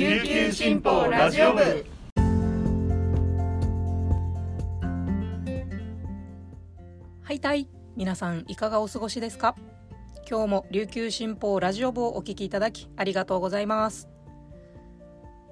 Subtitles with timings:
[0.00, 1.60] 琉球新報ラジオ部。
[7.20, 9.54] はいたい皆さんいかがお過ごしですか？
[10.26, 14.08] 今日も琉球新報ラジオ部をお聞きいただきありがとうございます。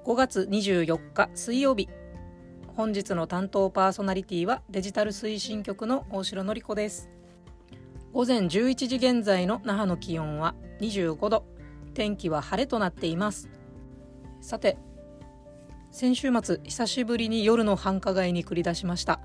[0.03, 1.87] 5月24日水曜日。
[2.75, 7.07] 本日の担当パーソナリティはデジタル推進局の大城の子です。
[8.13, 11.45] 午前11時現在の那覇の気温は25度。
[11.93, 13.47] 天気は晴れとなっています。
[14.41, 14.77] さて
[15.91, 19.19] 先週末久しぶりに夜の繁華街に繰り出しました。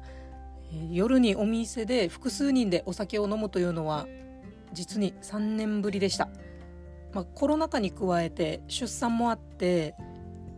[0.90, 4.06] 夜にお店で複数人でお酒を飲むというのは
[4.72, 6.28] 実に3年ぶりでした、
[7.12, 9.94] まあ、コロナ禍に加えて出産もあって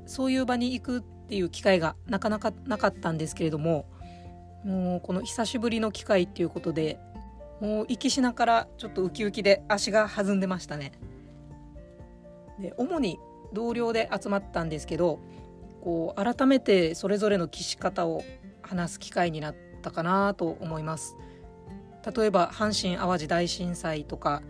[0.07, 3.87] そういう場に行くっていう機会がなかなかなかったんですけれども
[4.65, 6.99] もうこの久しぶりの機会っていうことで
[7.61, 10.93] もう息しながらちょっとウキウキで足が弾んでましたね。
[12.61, 13.19] で主に
[13.53, 15.21] 同僚で集まったんですけど
[15.83, 18.23] こう改めてそれぞれの騎士方を
[18.63, 21.17] 話す機会になったかなと思います。
[22.17, 24.43] 例えば阪神・淡路大震災とか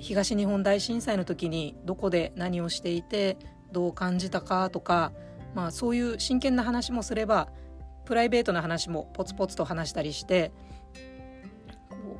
[0.00, 3.36] 東日本大震災の時にどこで何をしていて
[3.72, 5.12] どう感じたかとか、
[5.54, 7.48] まあ、そういう真剣な話もすれば
[8.04, 10.52] プライベートな話もポツポツと話したりして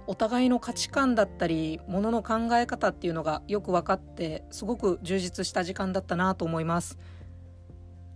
[0.07, 6.99] お互いの価値観だったりものの考え方っていうのがよく分かってすごく充実した時間だったなと思います。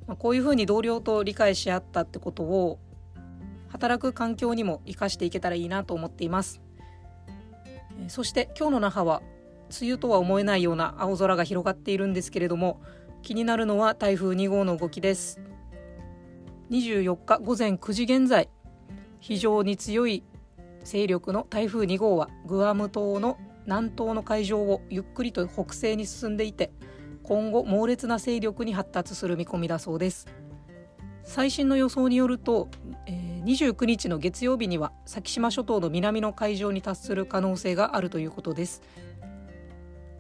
[0.07, 2.79] まあ、こういうふうに同僚と理解し合ったってことを
[3.69, 6.61] 働く環境にも生かしていけたらいいなと思っています。
[8.09, 9.23] そして今日の那覇は
[9.81, 12.81] 梅雨とは思えないような青空が広がっているんですけれども
[13.23, 15.41] 気になるのは台風2号の動きです
[16.71, 18.49] 24日午前9時現在
[19.21, 20.25] 非常に強い
[20.85, 26.73] 勢力の台風2号はグアム島の南東の海上をゆっくりと北西に進んでいて
[27.23, 30.27] 今後猛烈な勢力に発達する見込みだそうです。
[31.23, 32.69] 最新の予想によると、
[33.07, 38.83] えー、29日の月曜日には先島諸島の南の海上に達する可能性があるということです。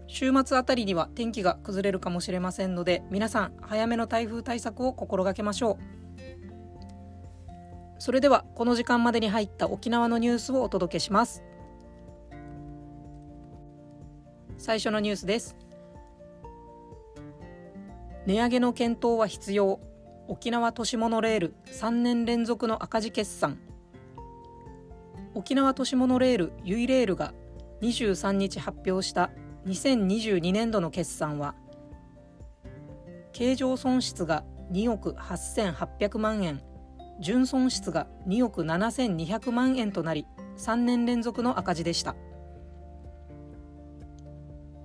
[0.06, 6.09] 週末あたりには天気が崩れるかもしれませんので皆さん早めの台風対策を心がけましょう。
[8.00, 11.44] それではこの時間までに入った沖縄のニュースをお届けします。
[14.56, 15.54] 最初のニュースです。
[18.24, 19.80] 値上げの検討は必要。
[20.28, 23.58] 沖縄都市モノレール3年連続の赤字決算。
[25.34, 27.34] 沖縄都市モノレールユイレールが
[27.82, 29.30] 23日発表した
[29.66, 31.54] 2022年度の決算は
[33.32, 36.69] 経常損失が2億8800万円。
[37.20, 40.26] 純損失が2億7200万円となり
[40.56, 42.16] 3年連続の赤字でした。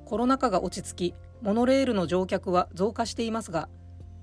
[0.06, 3.70] コロナ禍が落ち着きモノレールの乗客は増加していますが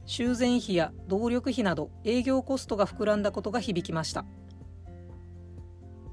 [0.06, 4.24] 修繕費や動力費など営業コストが膨らんだことが響きました。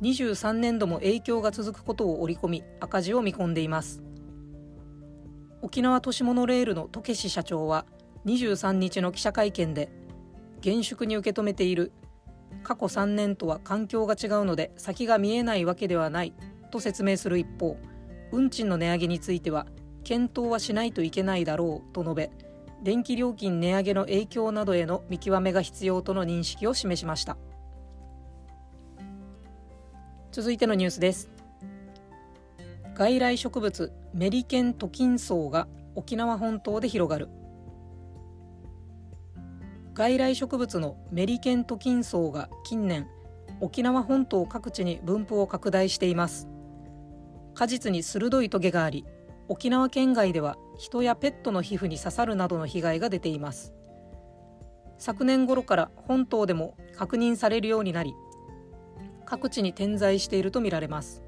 [0.02, 4.02] 23年度も影響が続くことを織り込み赤字を見込んでいます。
[5.62, 7.86] 沖縄都市モノレールの渡慶社長は
[8.26, 9.90] 23日の記者会見で
[10.62, 11.92] 厳粛に受け止めている。
[12.64, 16.34] 過去3年とは環境が違うので先が見えないわけではない。
[16.72, 17.78] と説明する一方
[18.32, 19.66] 運賃の値上げについては
[20.04, 21.94] 検討はしないといけないだろう。
[21.94, 22.32] と述べ
[22.84, 27.38] 電気料金値上げの影響などへの見極めが必要との認識を示しました。
[30.32, 31.30] 続いてのニュースです。
[32.94, 37.30] 外来植物メリケントキンソウが沖縄本島で広がる。
[40.00, 43.10] 外来植物のメリケントキンソウが近年
[43.60, 46.48] 沖縄本島各地に分布を拡大しています。
[47.54, 49.06] 果実に鋭いトゲがあり
[49.50, 53.74] 沖縄県外では人やペットの皮膚に刺さるなどの被害が出ています。
[54.98, 58.14] 昨年頃から本島でも確認されるようになり
[59.26, 61.24] 各地に点在しているとみられます。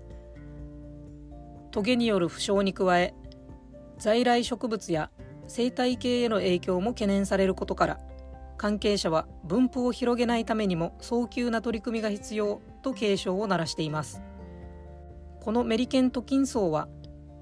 [1.72, 3.14] トゲによる負傷に加え
[3.98, 5.12] 在来植物や
[5.50, 8.00] 生態系への影響も懸念されることから
[8.62, 14.22] 関係者は分布を広げないためにも早急な取り組みが必要と警鐘を鳴らしています。
[15.40, 16.88] このメリケントキンソウは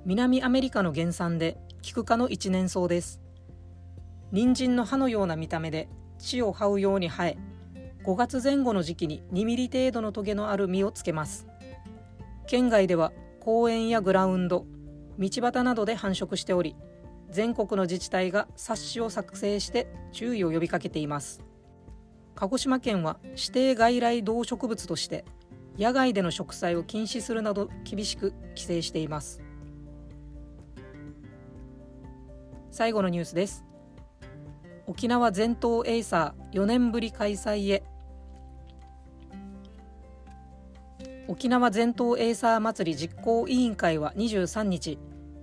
[0.05, 3.19] 南アメリカの原産でキク科の一年草です。
[4.31, 5.89] 人参の葉のような見た目で
[6.19, 7.37] 地を這うように生え
[8.05, 11.47] 5月前後の時期に2ミリ程度のトゲのある実をつけます。
[12.47, 13.11] 県外では
[13.41, 14.65] 公園やグラウンド
[15.17, 16.77] 道端などで繁殖しており
[17.29, 21.41] 全国の自治体が冊子を作成して注意を呼びかけています。
[22.35, 25.25] 鹿児島県は指定外来動植物として
[25.77, 29.41] 野外での植栽を禁止するなど厳しく規制しています。
[32.71, 33.65] 最後のニュースです。
[34.87, 37.83] 沖縄全島エイサー4年ぶり開催へ。
[41.27, 44.97] 沖縄全島エイサー祭り実行委員会は23日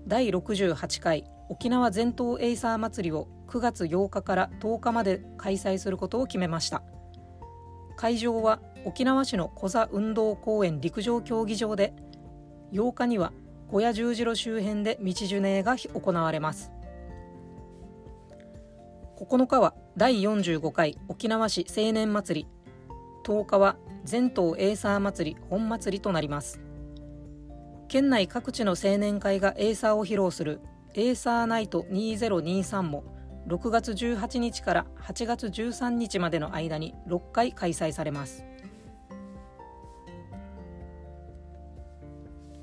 [0.06, 1.35] 第68回。
[1.48, 6.82] 沖縄全島エイサー祭りを9月8日から10日まで開催することを決めました。
[7.96, 11.94] 会場は沖縄市のコザ運動公園陸上競技場で
[12.72, 13.32] 8日には
[13.68, 16.72] 小屋十字路周辺で道ジュネが行われます。
[19.18, 22.48] 9日は第45回沖縄市青年祭り
[23.24, 26.60] 10日は全島エーサー祭り本祭りとなります。
[27.88, 30.60] 県内各地の青年会がエーサーを披露する
[30.96, 33.04] エーサーナイト2023も
[33.48, 38.44] 6月18日から8月13日までの間に6回開催されます。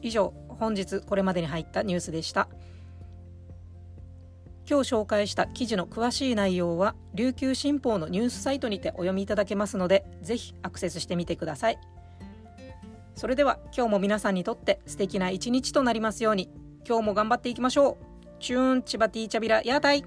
[0.02, 2.50] 以上本日これまでに入ったニュースでした。
[4.68, 11.78] 今日紹介した記事の詳しい内容は琉球新報のニュースサイトにてお読みいただけますのでぜひアクセスしてみてください。
[13.14, 16.50] それでは今日も皆さんにとって素敵な一日となりますように
[16.88, 18.13] 今日も頑張っていきましょう。
[18.44, 20.04] チューンチバティーチャビラ屋台。